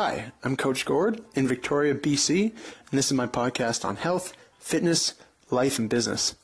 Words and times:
Hi, 0.00 0.30
I'm 0.44 0.56
Coach 0.56 0.84
Gord 0.84 1.24
in 1.34 1.48
Victoria, 1.48 1.92
BC, 1.92 2.42
and 2.42 2.52
this 2.92 3.06
is 3.06 3.14
my 3.14 3.26
podcast 3.26 3.84
on 3.84 3.96
health, 3.96 4.32
fitness, 4.60 5.14
life, 5.50 5.80
and 5.80 5.90
business. 5.90 6.36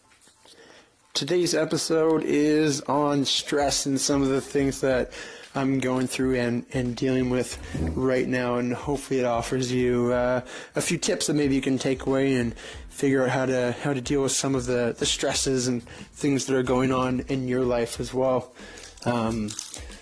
Today's 1.13 1.55
episode 1.55 2.25
is 2.25 2.81
on 2.81 3.25
stress 3.25 3.87
and 3.87 4.01
some 4.01 4.23
of 4.23 4.29
the 4.29 4.41
things 4.41 4.81
that 4.81 5.13
I'm 5.55 5.79
going 5.79 6.09
through 6.09 6.35
and, 6.35 6.67
and 6.73 6.97
dealing 6.97 7.31
with 7.31 7.57
right 7.95 8.27
now, 8.27 8.57
and 8.57 8.75
hopefully 8.75 9.21
it 9.21 9.25
offers 9.25 9.71
you 9.71 10.13
uh, 10.13 10.41
a 10.75 10.81
few 10.81 10.99
tips 10.99 11.29
that 11.29 11.35
maybe 11.35 11.55
you 11.55 11.63
can 11.63 11.79
take 11.79 12.07
away 12.07 12.35
and 12.35 12.59
figure 12.89 13.23
out 13.23 13.31
how 13.31 13.47
to 13.47 13.71
how 13.85 13.95
to 13.95 14.01
deal 14.01 14.25
with 14.25 14.33
some 14.33 14.57
of 14.57 14.67
the, 14.67 14.97
the 14.99 15.07
stresses 15.07 15.69
and 15.69 15.85
things 15.85 16.47
that 16.47 16.57
are 16.57 16.65
going 16.65 16.91
on 16.91 17.21
in 17.29 17.47
your 17.47 17.63
life 17.63 18.01
as 18.01 18.13
well. 18.13 18.53
Um, 19.05 19.51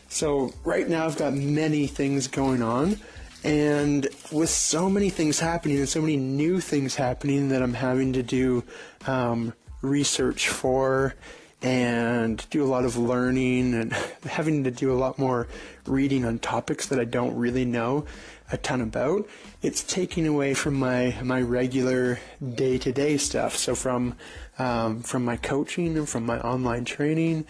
so 0.09 0.55
right 0.65 0.89
now 0.89 1.05
I've 1.05 1.19
got 1.19 1.35
many 1.35 1.87
things 1.87 2.29
going 2.29 2.63
on. 2.63 2.99
And 3.45 4.07
with 4.31 4.51
so 4.51 4.89
many 4.89 5.11
things 5.11 5.41
happening 5.41 5.79
and 5.79 5.89
so 5.89 6.01
many 6.01 6.17
new 6.17 6.61
things 6.61 6.95
happening 6.95 7.49
that 7.49 7.63
I'm 7.63 7.75
having 7.75 8.13
to 8.13 8.23
do 8.23 8.63
um, 9.07 9.53
research 9.81 10.49
for 10.49 11.15
and 11.61 12.45
do 12.51 12.65
a 12.65 12.67
lot 12.67 12.85
of 12.85 12.97
learning 12.97 13.75
and 13.75 13.93
having 14.25 14.65
to 14.65 14.71
do 14.71 14.93
a 14.93 14.99
lot 14.99 15.19
more 15.19 15.49
reading 15.87 16.25
on 16.25 16.39
topics 16.39 16.87
that 16.89 16.99
I 16.99 17.05
don't 17.05 17.37
really 17.37 17.65
know 17.65 18.05
a 18.51 18.57
ton 18.59 18.81
about, 18.83 19.27
it's 19.63 19.83
taking 19.83 20.27
away 20.27 20.53
from 20.53 20.75
my 20.75 21.17
my 21.23 21.41
regular 21.41 22.21
day 22.55 22.79
to 22.79 22.93
day 22.93 23.17
stuff. 23.17 23.57
So 23.57 23.75
from 23.75 24.15
um, 24.59 25.03
from 25.03 25.25
my 25.25 25.37
coaching 25.37 25.97
and 25.97 26.09
from 26.09 26.27
my 26.27 26.39
online 26.41 26.85
training 26.85 27.47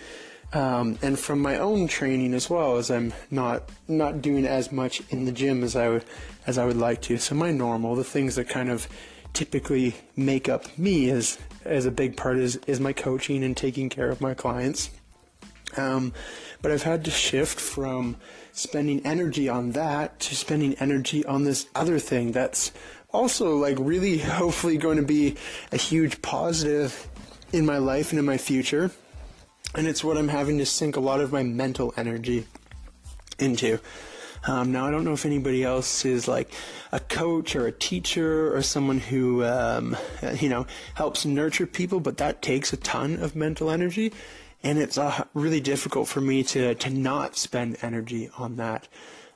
um, 0.52 0.98
and 1.00 1.18
from 1.18 1.40
my 1.40 1.58
own 1.58 1.88
training 1.88 2.34
as 2.34 2.50
well, 2.50 2.76
as 2.76 2.90
I'm 2.90 3.12
not 3.30 3.70
not 3.88 4.20
doing 4.20 4.46
as 4.46 4.70
much 4.70 5.02
in 5.10 5.24
the 5.24 5.32
gym 5.32 5.62
as 5.62 5.76
I 5.76 5.88
would 5.88 6.04
as 6.46 6.58
I 6.58 6.66
would 6.66 6.76
like 6.76 7.00
to. 7.02 7.16
So 7.18 7.34
my 7.34 7.50
normal, 7.50 7.94
the 7.94 8.04
things 8.04 8.36
that 8.36 8.48
kind 8.48 8.70
of 8.70 8.86
typically 9.32 9.94
make 10.14 10.48
up 10.48 10.76
me 10.78 11.10
as 11.10 11.38
as 11.64 11.86
a 11.86 11.90
big 11.90 12.16
part 12.16 12.38
is 12.38 12.56
is 12.66 12.80
my 12.80 12.92
coaching 12.92 13.42
and 13.42 13.56
taking 13.56 13.88
care 13.88 14.10
of 14.10 14.20
my 14.20 14.34
clients. 14.34 14.90
Um, 15.76 16.12
but 16.60 16.70
I've 16.70 16.82
had 16.82 17.06
to 17.06 17.10
shift 17.10 17.58
from 17.58 18.16
spending 18.52 19.06
energy 19.06 19.48
on 19.48 19.72
that 19.72 20.20
to 20.20 20.36
spending 20.36 20.74
energy 20.74 21.24
on 21.24 21.44
this 21.44 21.66
other 21.74 21.98
thing 21.98 22.32
that's 22.32 22.72
also 23.10 23.56
like 23.56 23.78
really 23.80 24.18
hopefully 24.18 24.76
going 24.76 24.98
to 24.98 25.02
be 25.02 25.36
a 25.72 25.78
huge 25.78 26.20
positive 26.20 27.08
in 27.54 27.64
my 27.64 27.78
life 27.78 28.10
and 28.10 28.18
in 28.18 28.26
my 28.26 28.36
future 28.36 28.90
and 29.74 29.86
it's 29.86 30.04
what 30.04 30.18
I'm 30.18 30.28
having 30.28 30.58
to 30.58 30.66
sink 30.66 30.96
a 30.96 31.00
lot 31.00 31.20
of 31.20 31.32
my 31.32 31.42
mental 31.42 31.94
energy 31.96 32.46
into. 33.38 33.78
Um, 34.44 34.72
now, 34.72 34.86
I 34.86 34.90
don't 34.90 35.04
know 35.04 35.12
if 35.12 35.24
anybody 35.24 35.62
else 35.62 36.04
is 36.04 36.26
like 36.26 36.52
a 36.90 36.98
coach 36.98 37.54
or 37.54 37.66
a 37.66 37.72
teacher 37.72 38.54
or 38.54 38.62
someone 38.62 38.98
who, 38.98 39.44
um, 39.44 39.96
you 40.40 40.48
know, 40.48 40.66
helps 40.94 41.24
nurture 41.24 41.66
people, 41.66 42.00
but 42.00 42.16
that 42.18 42.42
takes 42.42 42.72
a 42.72 42.76
ton 42.76 43.16
of 43.16 43.36
mental 43.36 43.70
energy. 43.70 44.12
And 44.64 44.78
it's 44.78 44.98
uh, 44.98 45.24
really 45.34 45.60
difficult 45.60 46.08
for 46.08 46.20
me 46.20 46.42
to, 46.44 46.74
to 46.74 46.90
not 46.90 47.36
spend 47.36 47.78
energy 47.82 48.30
on 48.36 48.56
that. 48.56 48.88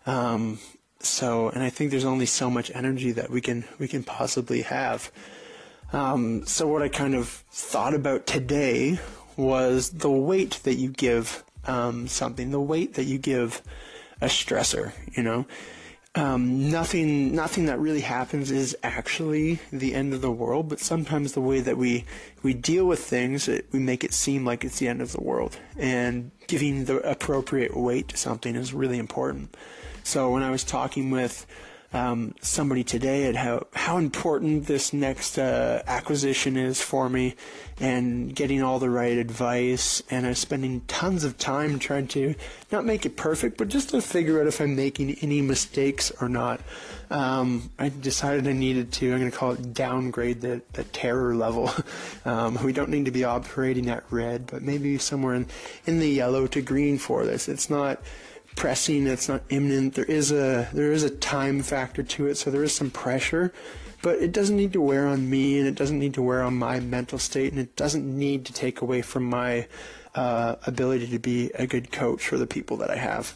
Um, 0.07 0.59
so, 1.01 1.51
and 1.51 1.63
I 1.63 1.71
think 1.71 1.91
there's 1.91 2.05
only 2.05 2.27
so 2.27 2.51
much 2.51 2.71
energy 2.75 3.13
that 3.13 3.31
we 3.31 3.41
can, 3.41 3.65
we 3.79 3.87
can 3.87 4.03
possibly 4.03 4.63
have. 4.63 5.11
Um, 5.93 6.45
so 6.47 6.67
what 6.67 6.83
I 6.83 6.89
kind 6.89 7.15
of 7.15 7.29
thought 7.29 7.95
about 7.95 8.27
today 8.27 8.99
was 9.37 9.91
the 9.91 10.11
weight 10.11 10.61
that 10.65 10.75
you 10.75 10.91
give 10.91 11.45
um, 11.67 12.09
something, 12.09 12.51
the 12.51 12.61
weight 12.61 12.95
that 12.95 13.05
you 13.05 13.19
give 13.19 13.63
a 14.21 14.27
stressor. 14.27 14.93
You 15.13 15.23
know, 15.23 15.47
um, 16.15 16.71
nothing, 16.71 17.35
nothing 17.35 17.67
that 17.67 17.79
really 17.79 18.01
happens 18.01 18.51
is 18.51 18.77
actually 18.83 19.61
the 19.71 19.95
end 19.95 20.15
of 20.15 20.23
the 20.23 20.31
world. 20.31 20.69
But 20.69 20.81
sometimes 20.81 21.33
the 21.33 21.41
way 21.41 21.61
that 21.61 21.77
we 21.77 22.05
we 22.43 22.55
deal 22.55 22.87
with 22.87 23.05
things, 23.05 23.49
it, 23.49 23.67
we 23.73 23.79
make 23.79 24.05
it 24.05 24.13
seem 24.13 24.45
like 24.45 24.65
it's 24.65 24.79
the 24.79 24.89
end 24.89 25.03
of 25.03 25.13
the 25.13 25.23
world. 25.23 25.59
And 25.77 26.31
giving 26.47 26.85
the 26.85 26.99
appropriate 26.99 27.77
weight 27.77 28.09
to 28.09 28.17
something 28.17 28.55
is 28.55 28.73
really 28.73 28.99
important. 28.99 29.55
So 30.05 30.31
when 30.31 30.43
I 30.43 30.51
was 30.51 30.65
talking 30.65 31.11
with 31.11 31.47
um, 31.97 32.35
somebody 32.43 32.85
today 32.85 33.25
at 33.25 33.37
how 33.37 33.67
how 33.73 33.97
important 33.97 34.67
this 34.67 34.93
next 34.93 35.39
uh, 35.39 35.83
acquisition 35.87 36.57
is 36.57 36.81
for 36.81 37.09
me, 37.09 37.35
and 37.81 38.35
getting 38.35 38.63
all 38.63 38.79
the 38.79 38.91
right 38.91 39.17
advice, 39.17 40.03
and 40.11 40.27
I'm 40.27 40.35
spending 40.35 40.83
tons 40.83 41.25
of 41.25 41.39
time 41.39 41.79
trying 41.79 42.09
to 42.09 42.35
not 42.71 42.85
make 42.85 43.07
it 43.07 43.17
perfect, 43.17 43.57
but 43.57 43.69
just 43.69 43.91
to 43.91 44.03
figure 44.03 44.41
out 44.41 44.47
if 44.47 44.61
I'm 44.61 44.77
making 44.77 45.17
any 45.23 45.41
mistakes 45.41 46.13
or 46.21 46.29
not. 46.29 46.61
Um, 47.09 47.71
I 47.79 47.89
decided 47.89 48.47
I 48.47 48.53
needed 48.53 48.93
to. 48.95 49.13
I'm 49.13 49.21
going 49.21 49.31
to 49.31 49.37
call 49.37 49.53
it 49.53 49.73
downgrade 49.73 50.41
the, 50.41 50.61
the 50.73 50.85
terror 50.85 51.35
level. 51.35 51.71
um, 52.25 52.59
we 52.63 52.73
don't 52.73 52.91
need 52.91 53.07
to 53.07 53.11
be 53.11 53.25
operating 53.25 53.89
at 53.89 54.05
red, 54.11 54.47
but 54.47 54.63
maybe 54.63 54.99
somewhere 54.99 55.35
in 55.35 55.47
in 55.87 55.99
the 55.99 56.09
yellow 56.09 56.47
to 56.49 56.61
green 56.61 56.99
for 56.99 57.25
this. 57.25 57.49
It's 57.49 57.71
not 57.71 58.03
pressing. 58.57 59.07
It's 59.07 59.29
not 59.29 59.43
imminent. 59.51 59.95
There 59.95 60.05
is 60.05 60.33
a 60.33 60.69
there 60.73 60.91
is 60.91 61.05
a 61.05 61.11
time 61.11 61.63
factor 61.63 62.03
to 62.03 62.27
it, 62.27 62.37
so 62.37 62.51
there 62.51 62.65
is 62.65 62.75
some 62.75 62.91
pressure, 62.91 63.53
but 64.03 64.17
it 64.17 64.33
doesn't 64.33 64.57
need 64.57 64.73
to 64.73 64.81
wear 64.81 65.07
on 65.07 65.31
me, 65.31 65.59
and 65.59 65.69
it 65.69 65.77
doesn't 65.77 65.99
need 65.99 66.15
to 66.15 66.23
wear 66.23 66.43
on 66.43 66.55
my 66.55 66.81
mental 66.81 67.19
state, 67.19 67.53
and 67.53 67.61
it 67.61 67.77
doesn't 67.77 68.05
need 68.05 68.45
to 68.47 68.53
take 68.53 68.81
away 68.81 69.03
from 69.03 69.25
my 69.25 69.69
uh, 70.17 70.57
ability 70.67 71.07
to 71.09 71.19
be 71.19 71.51
a 71.55 71.67
good 71.67 71.93
coach 71.93 72.27
for 72.27 72.39
the 72.39 72.47
people 72.47 72.77
that 72.79 72.91
I 72.91 72.97
have. 72.97 73.35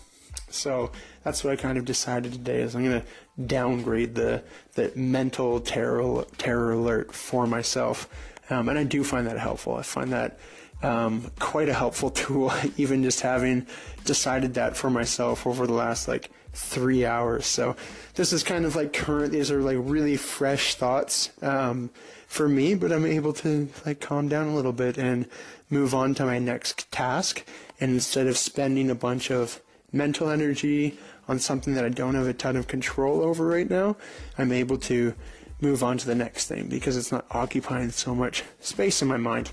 So 0.49 0.91
that's 1.23 1.45
what 1.45 1.53
I 1.53 1.57
kind 1.57 1.79
of 1.79 1.85
decided 1.85 2.33
today 2.33 2.63
is 2.63 2.75
I'm 2.75 2.85
going 2.85 3.01
to 3.01 3.07
downgrade 3.47 4.15
the 4.15 4.43
the 4.75 4.91
mental 4.97 5.61
terror 5.61 6.25
terror 6.39 6.73
alert 6.73 7.13
for 7.15 7.47
myself, 7.47 8.09
um, 8.49 8.69
and 8.69 8.79
I 8.79 8.85
do 8.85 9.05
find 9.05 9.27
that 9.27 9.39
helpful. 9.39 9.77
I 9.77 9.83
find 9.83 10.13
that 10.13 10.39
um, 10.83 11.31
quite 11.39 11.69
a 11.69 11.75
helpful 11.75 12.11
tool, 12.23 12.53
even 12.77 13.03
just 13.03 13.21
having 13.21 13.67
decided 14.05 14.55
that 14.55 14.77
for 14.77 14.91
myself 14.91 15.47
over 15.47 15.67
the 15.67 15.73
last 15.73 16.09
like 16.09 16.31
three 16.53 17.05
hours. 17.05 17.47
So 17.47 17.77
this 18.15 18.33
is 18.33 18.43
kind 18.43 18.65
of 18.65 18.77
like 18.77 18.93
current, 18.93 19.33
these 19.33 19.51
are 19.51 19.63
like 19.63 19.77
really 19.81 20.17
fresh 20.17 20.75
thoughts 20.75 21.31
um, 21.43 21.91
for 22.27 22.49
me, 22.49 22.75
but 22.75 22.93
I'm 22.93 23.07
able 23.07 23.33
to 23.35 23.69
like 23.87 24.01
calm 24.01 24.29
down 24.29 24.49
a 24.49 24.55
little 24.55 24.73
bit 24.73 24.99
and 24.99 25.27
move 25.69 25.95
on 25.95 26.15
to 26.17 26.25
my 26.25 26.39
next 26.39 26.91
task. 26.91 27.45
And 27.81 27.93
instead 27.93 28.27
of 28.27 28.37
spending 28.37 28.91
a 28.91 28.95
bunch 28.95 29.31
of 29.31 29.61
mental 29.93 30.29
energy 30.29 30.99
on 31.29 31.39
something 31.39 31.75
that 31.75 31.85
I 31.85 31.89
don't 31.89 32.15
have 32.15 32.27
a 32.27 32.35
ton 32.35 32.57
of 32.57 32.67
control 32.67 33.23
over 33.23 33.47
right 33.47 33.69
now, 33.69 33.97
I'm 34.37 34.53
able 34.53 34.79
to 34.79 35.15
move 35.61 35.83
on 35.83 35.99
to 35.99 36.07
the 36.07 36.15
next 36.15 36.47
thing 36.47 36.69
because 36.69 36.97
it's 36.97 37.13
not 37.13 37.27
occupying 37.31 37.91
so 37.91 38.15
much 38.15 38.43
space 38.61 39.03
in 39.03 39.09
my 39.09 39.17
mind. 39.17 39.51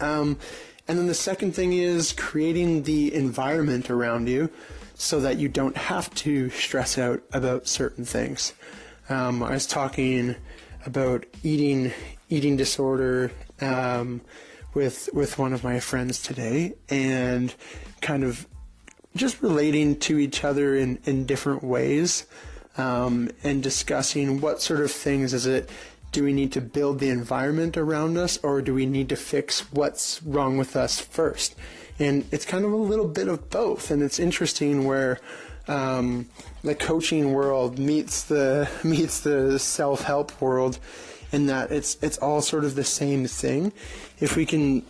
Um, 0.00 0.38
and 0.88 0.98
then 0.98 1.06
the 1.06 1.14
second 1.14 1.52
thing 1.52 1.72
is 1.72 2.12
creating 2.12 2.84
the 2.84 3.12
environment 3.14 3.90
around 3.90 4.28
you 4.28 4.50
so 4.94 5.20
that 5.20 5.36
you 5.36 5.48
don't 5.48 5.76
have 5.76 6.12
to 6.14 6.48
stress 6.50 6.96
out 6.96 7.22
about 7.32 7.66
certain 7.66 8.04
things. 8.04 8.54
Um, 9.08 9.42
I 9.42 9.52
was 9.52 9.66
talking 9.66 10.36
about 10.84 11.26
eating 11.42 11.92
eating 12.28 12.56
disorder 12.56 13.30
um, 13.60 14.20
with 14.74 15.08
with 15.12 15.38
one 15.38 15.52
of 15.52 15.62
my 15.62 15.80
friends 15.80 16.22
today, 16.22 16.74
and 16.88 17.54
kind 18.00 18.24
of 18.24 18.46
just 19.14 19.42
relating 19.42 19.98
to 20.00 20.18
each 20.18 20.44
other 20.44 20.76
in 20.76 20.98
in 21.04 21.26
different 21.26 21.62
ways, 21.62 22.26
um, 22.78 23.30
and 23.42 23.62
discussing 23.62 24.40
what 24.40 24.62
sort 24.62 24.80
of 24.80 24.90
things 24.90 25.34
is 25.34 25.46
it 25.46 25.68
do 26.16 26.24
we 26.24 26.32
need 26.32 26.50
to 26.50 26.62
build 26.62 26.98
the 26.98 27.10
environment 27.10 27.76
around 27.76 28.16
us 28.16 28.38
or 28.38 28.62
do 28.62 28.72
we 28.72 28.86
need 28.86 29.06
to 29.06 29.16
fix 29.16 29.70
what's 29.70 30.22
wrong 30.22 30.56
with 30.56 30.74
us 30.74 30.98
first? 30.98 31.54
And 31.98 32.24
it's 32.32 32.46
kind 32.46 32.64
of 32.64 32.72
a 32.72 32.76
little 32.76 33.06
bit 33.06 33.28
of 33.28 33.50
both. 33.50 33.90
And 33.90 34.02
it's 34.02 34.18
interesting 34.18 34.86
where 34.86 35.20
um, 35.68 36.30
the 36.64 36.74
coaching 36.74 37.34
world 37.34 37.78
meets 37.78 38.22
the 38.22 38.66
meets 38.82 39.20
the 39.20 39.58
self 39.58 40.04
help 40.04 40.40
world 40.40 40.78
in 41.32 41.48
that 41.48 41.70
it's 41.70 41.98
it's 42.00 42.16
all 42.16 42.40
sort 42.40 42.64
of 42.64 42.76
the 42.76 42.84
same 42.84 43.26
thing. 43.26 43.74
If 44.18 44.36
we 44.36 44.46
can 44.46 44.84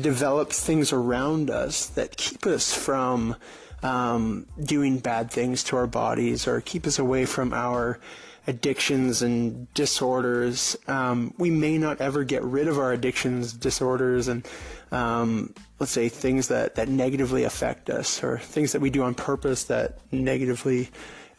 develop 0.00 0.50
things 0.50 0.92
around 0.92 1.48
us 1.48 1.86
that 1.90 2.16
keep 2.16 2.44
us 2.44 2.74
from 2.74 3.36
um, 3.84 4.46
doing 4.60 4.98
bad 4.98 5.30
things 5.30 5.62
to 5.64 5.76
our 5.76 5.86
bodies 5.86 6.48
or 6.48 6.60
keep 6.60 6.88
us 6.88 6.98
away 6.98 7.24
from 7.24 7.52
our 7.52 8.00
addictions 8.46 9.22
and 9.22 9.72
disorders. 9.74 10.76
Um, 10.88 11.34
we 11.38 11.50
may 11.50 11.78
not 11.78 12.00
ever 12.00 12.24
get 12.24 12.42
rid 12.42 12.68
of 12.68 12.78
our 12.78 12.92
addictions, 12.92 13.52
disorders, 13.52 14.28
and 14.28 14.46
um, 14.90 15.54
let's 15.78 15.92
say 15.92 16.08
things 16.08 16.48
that, 16.48 16.74
that 16.74 16.88
negatively 16.88 17.44
affect 17.44 17.88
us 17.90 18.22
or 18.22 18.38
things 18.38 18.72
that 18.72 18.80
we 18.80 18.90
do 18.90 19.02
on 19.02 19.14
purpose 19.14 19.64
that 19.64 19.98
negatively 20.10 20.90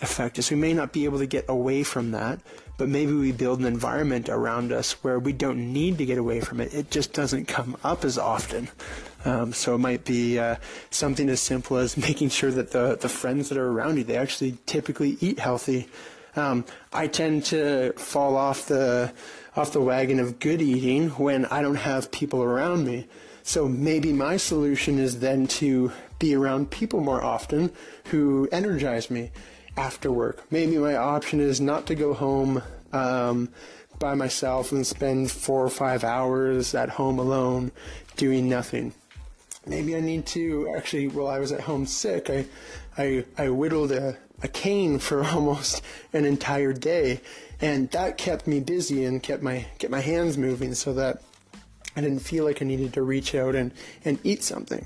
affect 0.02 0.38
us. 0.40 0.52
We 0.52 0.58
may 0.58 0.74
not 0.74 0.92
be 0.92 1.06
able 1.06 1.20
to 1.20 1.26
get 1.26 1.46
away 1.48 1.84
from 1.84 2.12
that, 2.12 2.40
but 2.78 2.90
maybe 2.90 3.14
we 3.14 3.32
build 3.32 3.60
an 3.60 3.66
environment 3.66 4.30
around 4.30 4.72
us 4.72 5.04
where 5.04 5.20
we 5.20 5.34
don't 5.34 5.72
need 5.74 5.98
to 6.00 6.06
get 6.06 6.18
away 6.18 6.42
from 6.42 6.60
it. 6.60 6.74
It 6.74 6.92
just 6.92 7.14
doesn't 7.14 7.48
come 7.48 7.78
up 7.84 8.04
as 8.04 8.18
often. 8.18 8.70
Um, 9.26 9.54
so 9.54 9.76
it 9.76 9.78
might 9.78 10.04
be 10.04 10.40
uh, 10.40 10.58
something 10.90 11.30
as 11.30 11.40
simple 11.40 11.78
as 11.78 11.96
making 12.08 12.30
sure 12.30 12.52
that 12.52 12.72
the, 12.72 12.98
the 13.00 13.10
friends 13.10 13.50
that 13.50 13.58
are 13.58 13.70
around 13.70 13.98
you, 13.98 14.04
they 14.04 14.18
actually 14.18 14.58
typically 14.66 15.18
eat 15.22 15.40
healthy. 15.40 15.88
Um, 16.36 16.66
I 16.92 17.08
tend 17.08 17.46
to 17.46 17.94
fall 17.94 18.36
off 18.36 18.68
the 18.68 19.14
off 19.56 19.72
the 19.72 19.82
wagon 19.82 20.20
of 20.20 20.40
good 20.40 20.62
eating 20.62 21.10
when 21.12 21.46
I 21.46 21.62
don't 21.62 21.76
have 21.76 22.12
people 22.12 22.42
around 22.42 22.86
me. 22.86 23.08
So 23.44 23.68
maybe 23.68 24.12
my 24.12 24.38
solution 24.38 24.98
is 24.98 25.20
then 25.20 25.48
to 25.48 25.92
be 26.18 26.34
around 26.36 26.72
people 26.72 27.02
more 27.02 27.24
often 27.24 27.72
who 28.06 28.48
energize 28.52 29.12
me 29.12 29.32
after 29.78 30.12
work. 30.12 30.44
Maybe 30.50 30.78
my 30.78 30.96
option 30.96 31.40
is 31.40 31.62
not 31.62 31.86
to 31.88 31.96
go 31.96 32.14
home 32.14 32.64
um, 32.94 33.50
by 34.00 34.16
myself 34.16 34.72
and 34.72 34.88
spend 34.88 35.30
four 35.30 35.64
or 35.64 35.70
five 35.70 36.04
hours 36.04 36.74
at 36.74 36.90
home 36.90 37.20
alone 37.20 37.72
doing 38.16 38.50
nothing 38.50 38.94
maybe 39.66 39.96
I 39.96 40.00
need 40.00 40.26
to 40.28 40.74
actually. 40.76 41.08
While 41.08 41.28
I 41.28 41.40
was 41.40 41.52
at 41.52 41.62
home 41.62 41.86
sick, 41.86 42.30
I 42.30 42.46
I, 42.98 43.26
I 43.38 43.50
whittled 43.50 43.92
a, 43.92 44.18
a 44.42 44.48
cane 44.48 45.00
for 45.00 45.24
almost 45.26 45.82
an 46.14 46.26
entire 46.26 46.74
day, 46.74 47.22
and 47.62 47.90
that 47.92 48.18
kept 48.18 48.48
me 48.48 48.60
busy 48.60 49.06
and 49.06 49.22
kept 49.22 49.44
my 49.44 49.66
kept 49.80 49.92
my 49.92 50.02
hands 50.02 50.38
moving, 50.38 50.74
so 50.74 50.94
that 50.94 51.22
I 51.96 52.02
didn't 52.02 52.20
feel 52.20 52.46
like 52.46 52.62
I 52.62 52.66
needed 52.66 52.94
to 52.94 53.02
reach 53.02 53.36
out 53.36 53.56
and 53.56 53.72
and 54.06 54.20
eat 54.24 54.44
something. 54.44 54.86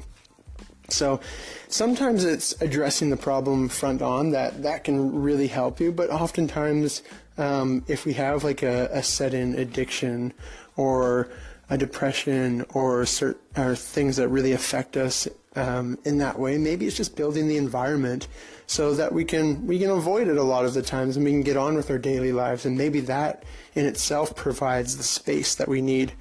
So 0.89 1.19
sometimes 1.67 2.23
it's 2.23 2.59
addressing 2.61 3.09
the 3.09 3.17
problem 3.17 3.67
front 3.67 4.01
on 4.01 4.31
that 4.31 4.63
that 4.63 4.83
can 4.85 5.21
really 5.21 5.47
help 5.47 5.79
you, 5.79 5.91
but 5.91 6.09
oftentimes 6.09 7.03
um, 7.37 7.83
if 7.87 8.05
we 8.05 8.13
have 8.13 8.43
like 8.43 8.63
a, 8.63 8.89
a 8.91 9.03
set-in 9.03 9.55
addiction 9.55 10.33
or 10.75 11.29
a 11.69 11.77
depression 11.77 12.65
or, 12.73 13.03
cert, 13.03 13.35
or 13.55 13.75
things 13.75 14.15
that 14.17 14.29
really 14.29 14.53
affect 14.53 14.95
us 14.95 15.27
um, 15.55 15.97
in 16.05 16.19
that 16.19 16.39
way. 16.39 16.57
Maybe 16.57 16.87
it's 16.87 16.95
just 16.95 17.15
building 17.15 17.47
the 17.47 17.57
environment 17.57 18.27
so 18.67 18.93
that 18.93 19.13
we 19.13 19.23
can 19.23 19.65
we 19.65 19.79
can 19.79 19.89
avoid 19.89 20.27
it 20.27 20.37
a 20.37 20.43
lot 20.43 20.65
of 20.65 20.73
the 20.73 20.81
times 20.81 21.15
and 21.15 21.25
we 21.25 21.31
can 21.31 21.41
get 21.41 21.57
on 21.57 21.75
with 21.75 21.89
our 21.89 21.97
daily 21.97 22.31
lives. 22.31 22.65
And 22.65 22.77
maybe 22.77 22.99
that 23.01 23.43
in 23.75 23.85
itself 23.85 24.35
provides 24.35 24.97
the 24.97 25.03
space 25.03 25.55
that 25.55 25.67
we 25.67 25.81
need 25.81 26.13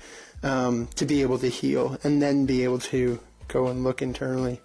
um, 0.42 0.88
to 0.94 1.04
be 1.04 1.22
able 1.22 1.38
to 1.38 1.48
heal 1.48 1.98
and 2.02 2.22
then 2.22 2.46
be 2.46 2.64
able 2.64 2.78
to 2.78 3.20
go 3.48 3.66
and 3.66 3.84
look 3.84 4.02
internally. 4.02 4.60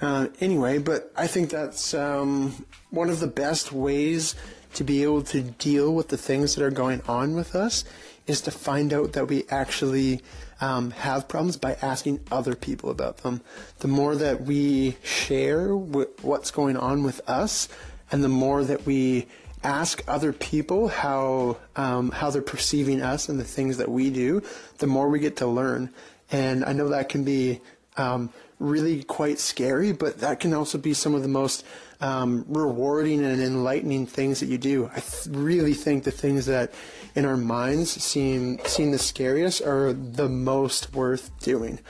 Uh, 0.00 0.28
anyway, 0.40 0.78
but 0.78 1.12
I 1.14 1.26
think 1.26 1.50
that's 1.50 1.92
um, 1.92 2.66
one 2.90 3.10
of 3.10 3.20
the 3.20 3.26
best 3.26 3.70
ways 3.70 4.34
to 4.74 4.84
be 4.84 5.02
able 5.02 5.22
to 5.22 5.42
deal 5.42 5.94
with 5.94 6.08
the 6.08 6.16
things 6.16 6.54
that 6.54 6.64
are 6.64 6.70
going 6.70 7.02
on 7.06 7.34
with 7.34 7.54
us 7.54 7.84
is 8.30 8.40
to 8.42 8.50
find 8.50 8.92
out 8.92 9.12
that 9.12 9.26
we 9.26 9.44
actually 9.50 10.22
um, 10.60 10.92
have 10.92 11.28
problems 11.28 11.56
by 11.56 11.76
asking 11.82 12.20
other 12.30 12.54
people 12.54 12.90
about 12.90 13.18
them. 13.18 13.40
The 13.80 13.88
more 13.88 14.14
that 14.14 14.42
we 14.42 14.96
share 15.02 15.68
w- 15.68 16.08
what's 16.22 16.50
going 16.50 16.76
on 16.76 17.02
with 17.02 17.20
us, 17.28 17.68
and 18.10 18.22
the 18.22 18.28
more 18.28 18.64
that 18.64 18.86
we 18.86 19.26
ask 19.62 20.02
other 20.08 20.32
people 20.32 20.88
how 20.88 21.58
um, 21.76 22.10
how 22.12 22.30
they're 22.30 22.40
perceiving 22.40 23.02
us 23.02 23.28
and 23.28 23.38
the 23.38 23.44
things 23.44 23.76
that 23.76 23.90
we 23.90 24.10
do, 24.10 24.42
the 24.78 24.86
more 24.86 25.08
we 25.08 25.18
get 25.18 25.36
to 25.36 25.46
learn. 25.46 25.90
And 26.30 26.64
I 26.64 26.72
know 26.72 26.88
that 26.90 27.08
can 27.08 27.24
be 27.24 27.60
um, 27.96 28.30
really 28.60 29.02
quite 29.02 29.40
scary, 29.40 29.90
but 29.92 30.20
that 30.20 30.38
can 30.38 30.54
also 30.54 30.78
be 30.78 30.94
some 30.94 31.14
of 31.14 31.22
the 31.22 31.28
most 31.28 31.64
um, 32.00 32.44
rewarding 32.48 33.24
and 33.24 33.42
enlightening 33.42 34.06
things 34.06 34.38
that 34.40 34.46
you 34.46 34.58
do. 34.58 34.86
I 34.94 35.00
th- 35.00 35.26
really 35.30 35.74
think 35.74 36.04
the 36.04 36.10
things 36.10 36.46
that 36.46 36.72
in 37.14 37.24
our 37.24 37.36
minds 37.36 37.90
seem 37.90 38.58
seem 38.64 38.92
the 38.92 38.98
scariest 38.98 39.62
are 39.62 39.92
the 39.92 40.28
most 40.28 40.94
worth 40.94 41.30
doing. 41.40 41.80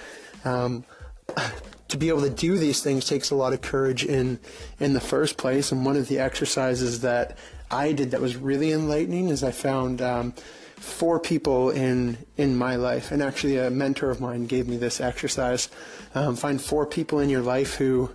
Um, 0.44 0.84
to 1.88 1.96
be 1.96 2.08
able 2.08 2.22
to 2.22 2.30
do 2.30 2.56
these 2.56 2.80
things 2.80 3.04
takes 3.04 3.30
a 3.30 3.34
lot 3.34 3.52
of 3.52 3.60
courage 3.60 4.04
in 4.04 4.38
in 4.78 4.94
the 4.94 5.00
first 5.00 5.36
place. 5.36 5.72
And 5.72 5.84
one 5.84 5.96
of 5.96 6.08
the 6.08 6.18
exercises 6.18 7.00
that 7.00 7.36
I 7.70 7.92
did 7.92 8.12
that 8.12 8.20
was 8.20 8.36
really 8.36 8.72
enlightening 8.72 9.28
is 9.28 9.44
I 9.44 9.50
found 9.50 10.00
um, 10.00 10.34
four 10.80 11.20
people 11.20 11.70
in 11.70 12.16
in 12.36 12.56
my 12.56 12.76
life, 12.76 13.12
and 13.12 13.22
actually 13.22 13.58
a 13.58 13.70
mentor 13.70 14.10
of 14.10 14.20
mine 14.20 14.46
gave 14.46 14.66
me 14.66 14.76
this 14.76 15.00
exercise. 15.00 15.68
Um, 16.14 16.34
find 16.36 16.60
four 16.60 16.86
people 16.86 17.20
in 17.20 17.28
your 17.28 17.42
life 17.42 17.74
who 17.74 18.10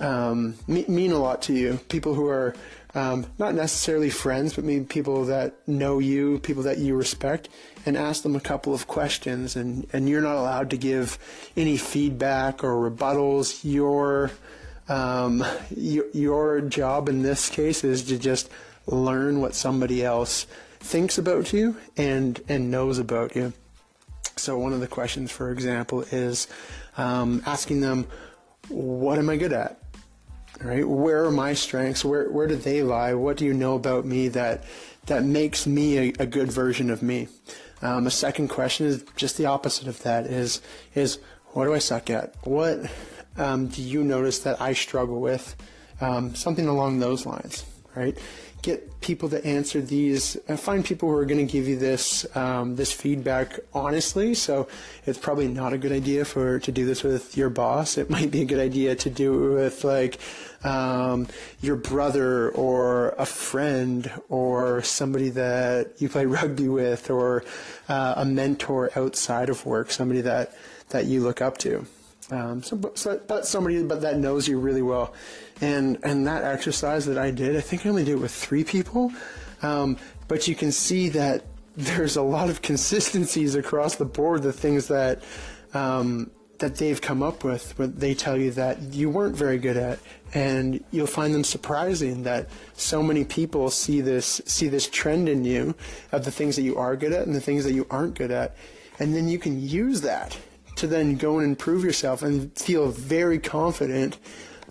um, 0.00 0.54
mean 0.66 1.12
a 1.12 1.18
lot 1.18 1.42
to 1.42 1.52
you. 1.52 1.78
People 1.88 2.14
who 2.14 2.28
are 2.28 2.54
um, 2.94 3.26
not 3.38 3.54
necessarily 3.54 4.10
friends, 4.10 4.54
but 4.54 4.64
maybe 4.64 4.84
people 4.84 5.24
that 5.24 5.56
know 5.66 5.98
you, 5.98 6.38
people 6.38 6.62
that 6.62 6.78
you 6.78 6.94
respect, 6.94 7.48
and 7.84 7.96
ask 7.96 8.22
them 8.22 8.36
a 8.36 8.40
couple 8.40 8.72
of 8.72 8.86
questions. 8.86 9.56
And, 9.56 9.86
and 9.92 10.08
you're 10.08 10.22
not 10.22 10.36
allowed 10.36 10.70
to 10.70 10.76
give 10.76 11.18
any 11.56 11.76
feedback 11.76 12.62
or 12.62 12.90
rebuttals. 12.90 13.60
Your, 13.64 14.30
um, 14.88 15.44
your, 15.76 16.04
your 16.12 16.60
job 16.60 17.08
in 17.08 17.22
this 17.22 17.50
case 17.50 17.82
is 17.82 18.04
to 18.04 18.18
just 18.18 18.48
learn 18.86 19.40
what 19.40 19.54
somebody 19.54 20.04
else 20.04 20.46
thinks 20.84 21.18
about 21.18 21.52
you 21.52 21.76
and, 21.96 22.40
and 22.48 22.70
knows 22.70 22.98
about 22.98 23.34
you. 23.34 23.52
So, 24.36 24.58
one 24.58 24.72
of 24.72 24.80
the 24.80 24.88
questions, 24.88 25.30
for 25.30 25.50
example, 25.50 26.02
is 26.10 26.48
um, 26.96 27.42
asking 27.46 27.80
them, 27.80 28.06
What 28.68 29.18
am 29.18 29.30
I 29.30 29.36
good 29.36 29.52
at? 29.52 29.80
right? 30.60 30.86
Where 30.86 31.24
are 31.24 31.30
my 31.30 31.54
strengths? 31.54 32.04
Where 32.04 32.30
where 32.30 32.46
do 32.46 32.56
they 32.56 32.82
lie? 32.82 33.14
What 33.14 33.36
do 33.36 33.44
you 33.44 33.54
know 33.54 33.74
about 33.74 34.04
me 34.04 34.28
that 34.28 34.64
that 35.06 35.24
makes 35.24 35.66
me 35.66 35.98
a, 35.98 36.12
a 36.20 36.26
good 36.26 36.50
version 36.50 36.90
of 36.90 37.02
me? 37.02 37.28
Um, 37.82 38.06
a 38.06 38.10
second 38.10 38.48
question 38.48 38.86
is 38.86 39.04
just 39.16 39.36
the 39.36 39.46
opposite 39.46 39.88
of 39.88 40.02
that. 40.02 40.26
Is 40.26 40.60
is 40.94 41.18
what 41.48 41.64
do 41.64 41.74
I 41.74 41.78
suck 41.78 42.10
at? 42.10 42.34
What 42.44 42.90
um, 43.36 43.68
do 43.68 43.82
you 43.82 44.02
notice 44.02 44.40
that 44.40 44.60
I 44.60 44.72
struggle 44.72 45.20
with? 45.20 45.56
Um, 46.00 46.34
something 46.34 46.66
along 46.66 46.98
those 46.98 47.24
lines, 47.24 47.64
right? 47.94 48.16
get 48.64 49.00
people 49.02 49.28
to 49.28 49.44
answer 49.44 49.80
these. 49.80 50.38
Uh, 50.48 50.56
find 50.56 50.84
people 50.84 51.08
who 51.10 51.16
are 51.16 51.26
going 51.26 51.46
to 51.46 51.52
give 51.52 51.68
you 51.68 51.78
this 51.78 52.26
um, 52.34 52.76
this 52.76 52.92
feedback 52.92 53.60
honestly. 53.74 54.34
So 54.34 54.66
it's 55.06 55.18
probably 55.18 55.48
not 55.48 55.72
a 55.72 55.78
good 55.78 55.92
idea 55.92 56.24
for 56.24 56.58
to 56.58 56.72
do 56.72 56.86
this 56.86 57.04
with 57.04 57.36
your 57.36 57.50
boss. 57.50 57.98
It 57.98 58.08
might 58.10 58.30
be 58.30 58.40
a 58.40 58.44
good 58.46 58.58
idea 58.58 58.96
to 58.96 59.10
do 59.10 59.52
it 59.52 59.54
with 59.54 59.84
like 59.84 60.18
um, 60.64 61.28
your 61.60 61.76
brother 61.76 62.48
or 62.50 63.10
a 63.18 63.26
friend 63.26 64.10
or 64.30 64.82
somebody 64.82 65.28
that 65.30 66.00
you 66.00 66.08
play 66.08 66.24
rugby 66.38 66.68
with 66.68 67.10
or 67.10 67.44
uh, 67.88 68.14
a 68.16 68.24
mentor 68.24 68.90
outside 68.96 69.50
of 69.50 69.66
work, 69.66 69.90
somebody 69.90 70.22
that 70.22 70.54
that 70.88 71.04
you 71.04 71.20
look 71.20 71.42
up 71.42 71.58
to. 71.58 71.86
Um, 72.30 72.62
so, 72.62 72.80
so, 72.94 73.20
but 73.26 73.46
somebody 73.46 73.82
but 73.82 74.00
that 74.00 74.18
knows 74.18 74.48
you 74.48 74.58
really 74.58 74.82
well, 74.82 75.12
and 75.60 75.98
and 76.04 76.26
that 76.26 76.42
exercise 76.42 77.04
that 77.06 77.18
I 77.18 77.30
did, 77.30 77.56
I 77.56 77.60
think 77.60 77.84
I 77.84 77.90
only 77.90 78.04
did 78.04 78.12
it 78.12 78.20
with 78.20 78.32
three 78.32 78.64
people, 78.64 79.12
um, 79.62 79.98
but 80.26 80.48
you 80.48 80.54
can 80.54 80.72
see 80.72 81.10
that 81.10 81.44
there's 81.76 82.16
a 82.16 82.22
lot 82.22 82.48
of 82.48 82.62
consistencies 82.62 83.54
across 83.54 83.96
the 83.96 84.04
board. 84.04 84.42
The 84.42 84.52
things 84.52 84.88
that 84.88 85.22
um, 85.74 86.30
that 86.60 86.76
they've 86.76 87.00
come 87.00 87.22
up 87.22 87.44
with, 87.44 87.78
where 87.78 87.88
they 87.88 88.14
tell 88.14 88.38
you 88.38 88.52
that 88.52 88.80
you 88.80 89.10
weren't 89.10 89.36
very 89.36 89.58
good 89.58 89.76
at, 89.76 89.98
and 90.32 90.82
you'll 90.92 91.06
find 91.06 91.34
them 91.34 91.44
surprising 91.44 92.22
that 92.22 92.48
so 92.72 93.02
many 93.02 93.24
people 93.24 93.68
see 93.68 94.00
this 94.00 94.40
see 94.46 94.68
this 94.68 94.88
trend 94.88 95.28
in 95.28 95.44
you 95.44 95.74
of 96.10 96.24
the 96.24 96.30
things 96.30 96.56
that 96.56 96.62
you 96.62 96.78
are 96.78 96.96
good 96.96 97.12
at 97.12 97.26
and 97.26 97.34
the 97.34 97.40
things 97.40 97.64
that 97.64 97.74
you 97.74 97.86
aren't 97.90 98.14
good 98.14 98.30
at, 98.30 98.56
and 98.98 99.14
then 99.14 99.28
you 99.28 99.38
can 99.38 99.60
use 99.60 100.00
that 100.00 100.38
to 100.84 100.90
then 100.90 101.16
go 101.16 101.38
and 101.38 101.46
improve 101.46 101.82
yourself 101.82 102.22
and 102.22 102.52
feel 102.56 102.88
very 102.88 103.38
confident 103.38 104.18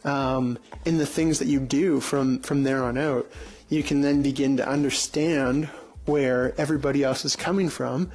um, 0.03 0.60
in 0.86 1.00
the 1.00 1.05
things 1.05 1.39
that 1.39 1.48
you 1.48 1.60
do 1.60 2.00
from, 2.00 2.39
from 2.39 2.63
there 2.63 2.84
on 2.84 2.98
out. 2.98 3.29
You 3.70 3.82
can 3.82 4.01
then 4.01 4.22
begin 4.22 4.58
to 4.58 4.67
understand 4.67 5.65
where 6.05 6.53
everybody 6.58 7.03
else 7.03 7.25
is 7.25 7.36
coming 7.36 7.70
from. 7.70 8.12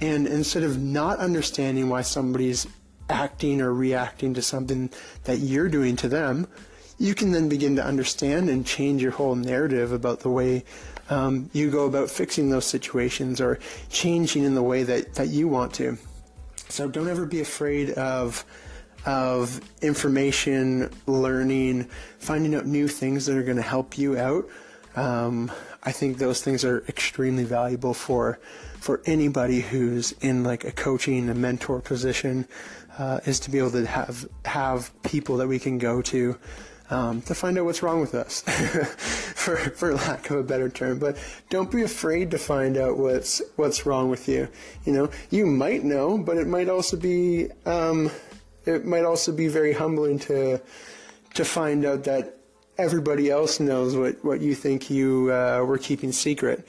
And 0.00 0.26
instead 0.26 0.62
of 0.62 0.80
not 0.80 1.18
understanding 1.18 1.88
why 1.88 2.02
somebody's 2.02 2.66
acting 3.08 3.60
or 3.60 3.74
reacting 3.74 4.34
to 4.34 4.42
something 4.42 4.90
that 5.24 5.38
you're 5.38 5.68
doing 5.68 5.96
to 5.96 6.08
them, 6.08 6.46
you 6.98 7.14
can 7.14 7.32
then 7.32 7.48
begin 7.48 7.76
to 7.76 7.84
understand 7.84 8.48
and 8.48 8.64
change 8.64 9.02
your 9.02 9.12
whole 9.12 9.34
narrative 9.34 9.90
about 9.90 10.20
the 10.20 10.30
way 10.30 10.64
um, 11.08 11.50
you 11.52 11.70
go 11.70 11.86
about 11.86 12.08
fixing 12.08 12.50
those 12.50 12.66
situations 12.66 13.40
or 13.40 13.58
changing 13.88 14.44
in 14.44 14.54
the 14.54 14.62
way 14.62 14.84
that, 14.84 15.14
that 15.14 15.28
you 15.28 15.48
want 15.48 15.74
to. 15.74 15.98
So 16.70 16.88
don't 16.88 17.08
ever 17.08 17.26
be 17.26 17.40
afraid 17.40 17.90
of 17.90 18.44
of 19.06 19.60
information, 19.80 20.90
learning, 21.06 21.84
finding 22.18 22.54
out 22.54 22.66
new 22.66 22.86
things 22.86 23.26
that 23.26 23.36
are 23.36 23.42
going 23.42 23.56
to 23.56 23.62
help 23.62 23.96
you 23.96 24.18
out. 24.18 24.46
Um, 24.94 25.50
I 25.82 25.92
think 25.92 26.18
those 26.18 26.42
things 26.42 26.64
are 26.64 26.84
extremely 26.88 27.44
valuable 27.44 27.94
for 27.94 28.38
for 28.78 29.00
anybody 29.06 29.60
who's 29.60 30.12
in 30.20 30.42
like 30.44 30.64
a 30.64 30.72
coaching, 30.72 31.28
a 31.28 31.34
mentor 31.34 31.80
position, 31.80 32.46
uh, 32.98 33.20
is 33.26 33.40
to 33.40 33.50
be 33.50 33.58
able 33.58 33.70
to 33.72 33.86
have 33.86 34.28
have 34.44 34.90
people 35.02 35.36
that 35.38 35.48
we 35.48 35.58
can 35.58 35.78
go 35.78 36.02
to 36.02 36.38
um, 36.90 37.22
to 37.22 37.34
find 37.34 37.58
out 37.58 37.64
what's 37.64 37.82
wrong 37.82 38.00
with 38.00 38.14
us. 38.14 38.42
for 39.40 39.56
for 39.56 39.94
lack 39.94 40.30
of 40.30 40.36
a 40.36 40.42
better 40.42 40.68
term. 40.68 40.98
But 40.98 41.16
don't 41.48 41.70
be 41.70 41.82
afraid 41.82 42.30
to 42.32 42.38
find 42.38 42.76
out 42.76 42.98
what's 42.98 43.40
what's 43.56 43.86
wrong 43.86 44.10
with 44.10 44.28
you. 44.28 44.48
You 44.84 44.92
know, 44.92 45.10
you 45.30 45.46
might 45.46 45.82
know, 45.82 46.18
but 46.18 46.36
it 46.36 46.46
might 46.46 46.68
also 46.68 46.96
be 46.96 47.48
um, 47.64 48.10
it 48.66 48.84
might 48.84 49.04
also 49.04 49.32
be 49.32 49.48
very 49.48 49.72
humbling 49.72 50.18
to 50.20 50.60
to 51.34 51.44
find 51.44 51.84
out 51.84 52.04
that 52.04 52.36
everybody 52.76 53.30
else 53.30 53.60
knows 53.60 53.96
what 53.96 54.22
what 54.24 54.40
you 54.40 54.54
think 54.54 54.90
you 54.90 55.32
uh, 55.32 55.64
were 55.64 55.78
keeping 55.78 56.12
secret. 56.12 56.66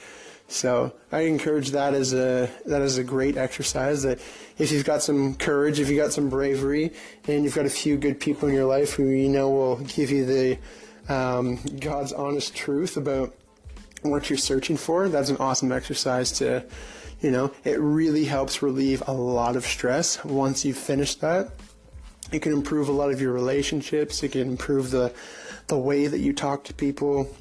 So 0.52 0.94
I 1.12 1.22
encourage 1.22 1.72
that 1.72 1.94
as 1.94 2.14
a 2.14 2.50
that 2.66 2.82
is 2.82 2.98
a 2.98 3.04
great 3.04 3.38
exercise. 3.38 4.04
That 4.04 4.20
if 4.58 4.72
you've 4.72 4.86
got 4.86 5.02
some 5.02 5.36
courage, 5.36 5.80
if 5.80 5.90
you've 5.90 6.04
got 6.04 6.12
some 6.12 6.30
bravery, 6.30 6.92
and 7.28 7.44
you've 7.44 7.56
got 7.56 7.66
a 7.66 7.70
few 7.70 7.98
good 7.98 8.20
people 8.20 8.50
in 8.50 8.56
your 8.56 8.66
life 8.66 8.94
who 8.94 9.08
you 9.10 9.30
know 9.30 9.50
will 9.50 9.78
give 9.78 10.12
you 10.12 10.26
the 10.26 10.58
um, 11.08 11.58
God's 11.80 12.14
honest 12.14 12.56
truth 12.56 12.98
about 12.98 13.34
what 14.02 14.30
you're 14.30 14.38
searching 14.38 14.78
for, 14.78 15.10
that's 15.10 15.30
an 15.30 15.38
awesome 15.38 15.72
exercise 15.72 16.32
to, 16.34 16.64
you 17.22 17.32
know, 17.32 17.52
it 17.64 17.80
really 17.80 18.26
helps 18.26 18.62
relieve 18.62 19.04
a 19.08 19.14
lot 19.14 19.56
of 19.56 19.66
stress 19.66 20.24
once 20.26 20.66
you've 20.66 20.78
finished 20.78 21.22
that. 21.22 21.52
It 22.32 22.42
can 22.42 22.52
improve 22.52 22.90
a 22.90 22.94
lot 22.94 23.12
of 23.12 23.22
your 23.22 23.34
relationships. 23.34 24.24
It 24.24 24.32
can 24.34 24.42
improve 24.42 24.92
the 24.92 25.14
the 25.68 25.78
way 25.78 26.08
that 26.08 26.20
you 26.20 26.34
talk 26.34 26.64
to 26.66 26.74
people, 26.74 27.34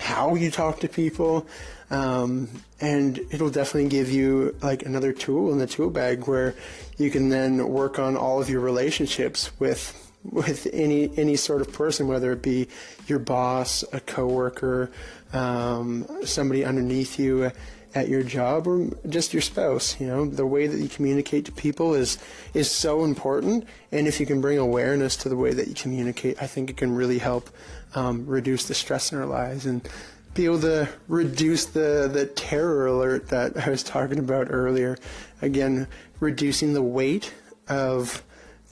how 0.00 0.34
you 0.34 0.50
talk 0.50 0.80
to 0.80 0.88
people, 0.88 1.46
um, 1.94 2.48
and 2.80 3.20
it'll 3.30 3.50
definitely 3.50 3.88
give 3.88 4.10
you 4.10 4.56
like 4.60 4.82
another 4.84 5.12
tool 5.12 5.52
in 5.52 5.58
the 5.58 5.66
tool 5.66 5.90
bag 5.90 6.26
where 6.26 6.54
you 6.98 7.08
can 7.08 7.28
then 7.28 7.68
work 7.68 8.00
on 8.00 8.16
all 8.16 8.40
of 8.40 8.50
your 8.50 8.60
relationships 8.60 9.52
with 9.60 10.00
with 10.24 10.66
any 10.72 11.16
any 11.16 11.36
sort 11.36 11.60
of 11.60 11.72
person, 11.72 12.08
whether 12.08 12.32
it 12.32 12.42
be 12.42 12.66
your 13.06 13.20
boss, 13.20 13.84
a 13.92 14.00
coworker, 14.00 14.90
um, 15.32 16.06
somebody 16.24 16.64
underneath 16.64 17.18
you 17.18 17.52
at 17.94 18.08
your 18.08 18.24
job, 18.24 18.66
or 18.66 18.88
just 19.08 19.32
your 19.32 19.42
spouse. 19.42 20.00
You 20.00 20.08
know, 20.08 20.26
the 20.26 20.46
way 20.46 20.66
that 20.66 20.80
you 20.80 20.88
communicate 20.88 21.44
to 21.44 21.52
people 21.52 21.94
is 21.94 22.18
is 22.54 22.68
so 22.68 23.04
important, 23.04 23.68
and 23.92 24.08
if 24.08 24.18
you 24.18 24.26
can 24.26 24.40
bring 24.40 24.58
awareness 24.58 25.16
to 25.18 25.28
the 25.28 25.36
way 25.36 25.52
that 25.52 25.68
you 25.68 25.74
communicate, 25.74 26.42
I 26.42 26.48
think 26.48 26.70
it 26.70 26.76
can 26.76 26.92
really 26.92 27.18
help 27.18 27.50
um, 27.94 28.26
reduce 28.26 28.64
the 28.64 28.74
stress 28.74 29.12
in 29.12 29.18
our 29.18 29.26
lives 29.26 29.64
and 29.64 29.88
be 30.34 30.44
able 30.44 30.60
to 30.60 30.88
reduce 31.08 31.66
the, 31.66 32.10
the 32.12 32.26
terror 32.26 32.86
alert 32.86 33.28
that 33.28 33.56
I 33.56 33.70
was 33.70 33.82
talking 33.82 34.18
about 34.18 34.48
earlier. 34.50 34.98
Again, 35.40 35.86
reducing 36.20 36.74
the 36.74 36.82
weight 36.82 37.32
of 37.68 38.22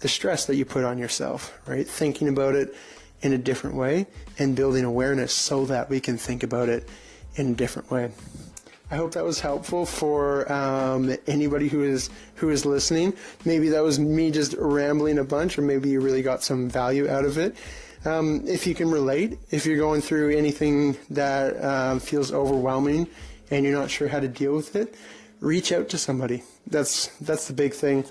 the 0.01 0.09
stress 0.09 0.47
that 0.47 0.57
you 0.57 0.65
put 0.65 0.85
on 0.85 0.99
yourself, 0.99 1.59
right? 1.67 1.87
Thinking 1.87 2.29
about 2.29 2.57
it 2.57 2.75
in 3.23 3.33
a 3.33 3.39
different 3.39 3.77
way 3.77 4.07
and 4.39 4.57
building 4.57 4.85
awareness 4.85 5.33
so 5.33 5.65
that 5.67 5.89
we 5.89 6.01
can 6.01 6.19
think 6.19 6.43
about 6.43 6.69
it 6.69 6.89
in 7.37 7.53
a 7.53 7.55
different 7.55 7.91
way. 7.91 8.11
I 8.91 8.97
hope 8.97 9.13
that 9.13 9.25
was 9.25 9.41
helpful 9.41 9.87
for 9.87 10.53
um, 10.53 11.17
anybody 11.27 11.69
who 11.69 11.83
is 11.83 12.11
who 12.35 12.51
is 12.51 12.67
listening. 12.67 13.15
Maybe 13.47 13.71
that 13.71 13.83
was 13.83 13.99
me 13.99 14.31
just 14.31 14.55
rambling 14.59 15.19
a 15.19 15.25
bunch, 15.25 15.57
or 15.59 15.63
maybe 15.63 15.89
you 15.89 16.01
really 16.01 16.21
got 16.21 16.43
some 16.43 16.69
value 16.69 17.09
out 17.09 17.25
of 17.25 17.39
it. 17.39 17.57
Um, 18.05 18.43
if 18.47 18.67
you 18.67 18.75
can 18.75 18.91
relate, 18.91 19.39
if 19.51 19.65
you're 19.65 19.79
going 19.79 20.01
through 20.01 20.37
anything 20.37 20.97
that 21.11 21.57
uh, 21.57 21.99
feels 22.01 22.33
overwhelming 22.33 23.07
and 23.51 23.65
you're 23.65 23.79
not 23.79 23.91
sure 23.91 24.09
how 24.09 24.19
to 24.19 24.27
deal 24.27 24.57
with 24.57 24.75
it, 24.75 24.95
reach 25.41 25.71
out 25.71 25.89
to 25.91 25.99
somebody. 25.99 26.43
That's 26.67 27.09
that's 27.19 27.47
the 27.47 27.53
big 27.53 27.75
thing. 27.75 28.05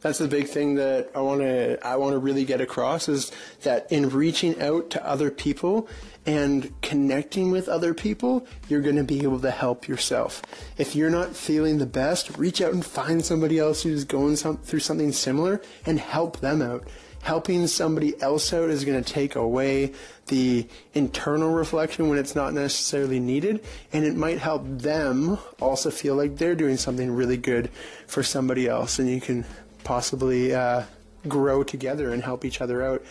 That's 0.00 0.18
the 0.18 0.28
big 0.28 0.48
thing 0.48 0.76
that 0.76 1.10
I 1.14 1.20
want 1.20 1.42
to 1.42 1.86
I 1.86 1.94
want 1.96 2.14
to 2.14 2.18
really 2.18 2.44
get 2.44 2.60
across 2.60 3.08
is 3.08 3.30
that 3.62 3.90
in 3.92 4.08
reaching 4.08 4.60
out 4.60 4.90
to 4.90 5.06
other 5.06 5.30
people 5.30 5.88
and 6.26 6.72
connecting 6.80 7.52
with 7.52 7.68
other 7.68 7.94
people, 7.94 8.46
you're 8.68 8.80
going 8.80 8.96
to 8.96 9.04
be 9.04 9.22
able 9.22 9.40
to 9.40 9.50
help 9.50 9.86
yourself. 9.86 10.42
If 10.76 10.96
you're 10.96 11.10
not 11.10 11.36
feeling 11.36 11.78
the 11.78 11.86
best, 11.86 12.36
reach 12.36 12.60
out 12.60 12.72
and 12.72 12.84
find 12.84 13.24
somebody 13.24 13.58
else 13.58 13.82
who's 13.82 14.04
going 14.04 14.36
some, 14.36 14.56
through 14.58 14.80
something 14.80 15.12
similar 15.12 15.60
and 15.86 16.00
help 16.00 16.40
them 16.40 16.62
out 16.62 16.88
helping 17.22 17.66
somebody 17.66 18.20
else 18.22 18.52
out 18.52 18.70
is 18.70 18.84
going 18.84 19.02
to 19.02 19.12
take 19.12 19.36
away 19.36 19.92
the 20.26 20.66
internal 20.94 21.50
reflection 21.50 22.08
when 22.08 22.18
it's 22.18 22.34
not 22.34 22.54
necessarily 22.54 23.20
needed, 23.20 23.62
and 23.92 24.04
it 24.04 24.14
might 24.14 24.38
help 24.38 24.62
them 24.64 25.38
also 25.60 25.90
feel 25.90 26.14
like 26.14 26.36
they're 26.36 26.54
doing 26.54 26.76
something 26.76 27.10
really 27.10 27.36
good 27.36 27.68
for 28.06 28.22
somebody 28.22 28.68
else, 28.68 28.98
and 28.98 29.08
you 29.08 29.20
can 29.20 29.44
possibly 29.84 30.54
uh, 30.54 30.84
grow 31.28 31.62
together 31.62 32.12
and 32.12 32.22
help 32.22 32.44
each 32.44 32.60
other 32.60 32.82
out 32.82 33.02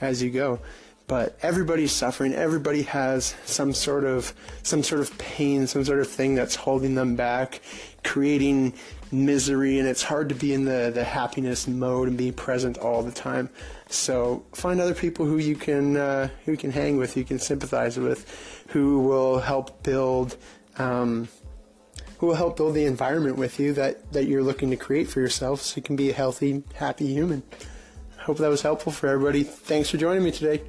as 0.00 0.22
you 0.22 0.30
go. 0.30 0.60
But 1.06 1.38
everybody's 1.40 1.92
suffering. 1.92 2.34
Everybody 2.34 2.82
has 2.82 3.34
some 3.46 3.72
sort 3.72 4.04
of 4.04 4.34
some 4.62 4.82
sort 4.82 5.00
of 5.00 5.16
pain, 5.16 5.66
some 5.66 5.82
sort 5.84 6.00
of 6.00 6.08
thing 6.08 6.34
that's 6.34 6.54
holding 6.54 6.94
them 6.94 7.16
back, 7.16 7.62
creating 8.08 8.72
misery 9.12 9.78
and 9.78 9.86
it's 9.86 10.02
hard 10.02 10.28
to 10.30 10.34
be 10.34 10.54
in 10.54 10.64
the, 10.64 10.90
the 10.94 11.04
happiness 11.04 11.68
mode 11.68 12.08
and 12.08 12.16
be 12.16 12.32
present 12.32 12.78
all 12.78 13.02
the 13.02 13.12
time. 13.12 13.50
So 13.88 14.44
find 14.52 14.80
other 14.80 14.94
people 14.94 15.26
who 15.26 15.38
you 15.38 15.56
can 15.56 15.96
uh, 15.96 16.28
who 16.46 16.56
can 16.56 16.70
hang 16.70 16.96
with, 16.96 17.16
you 17.16 17.24
can 17.24 17.38
sympathize 17.38 17.98
with, 17.98 18.64
who 18.68 19.00
will 19.00 19.40
help 19.40 19.82
build 19.82 20.36
um, 20.78 21.28
who 22.18 22.26
will 22.26 22.34
help 22.34 22.56
build 22.56 22.74
the 22.74 22.84
environment 22.84 23.36
with 23.36 23.60
you 23.60 23.72
that, 23.74 24.12
that 24.12 24.26
you're 24.26 24.42
looking 24.42 24.70
to 24.70 24.76
create 24.76 25.08
for 25.08 25.20
yourself 25.20 25.60
so 25.60 25.76
you 25.76 25.82
can 25.82 25.94
be 25.94 26.10
a 26.10 26.12
healthy, 26.12 26.64
happy 26.74 27.06
human. 27.06 27.42
Hope 28.18 28.38
that 28.38 28.48
was 28.48 28.62
helpful 28.62 28.90
for 28.90 29.06
everybody. 29.08 29.44
Thanks 29.44 29.90
for 29.90 29.98
joining 29.98 30.24
me 30.24 30.32
today. 30.32 30.62